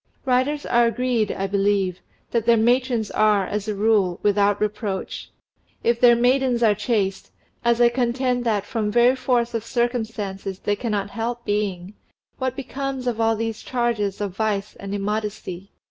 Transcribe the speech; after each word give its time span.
Writers 0.25 0.65
are 0.65 0.87
agreed, 0.87 1.31
I 1.31 1.45
believe, 1.45 1.99
that 2.31 2.47
their 2.47 2.57
matrons 2.57 3.11
are, 3.11 3.45
as 3.45 3.67
a 3.67 3.75
rule, 3.75 4.19
without 4.23 4.59
reproach. 4.59 5.29
If 5.83 5.99
their 6.01 6.15
maidens 6.15 6.63
are 6.63 6.73
chaste, 6.73 7.29
as 7.63 7.79
I 7.79 7.89
contend 7.89 8.43
that 8.45 8.65
from 8.65 8.89
very 8.91 9.15
force 9.15 9.53
of 9.53 9.63
circumstances 9.63 10.57
they 10.57 10.75
cannot 10.75 11.11
help 11.11 11.45
being, 11.45 11.93
what 12.39 12.55
becomes 12.55 13.05
of 13.05 13.21
all 13.21 13.35
these 13.35 13.61
charges 13.61 14.19
of 14.21 14.35
vice 14.35 14.75
and 14.77 14.95
immodesty? 14.95 15.69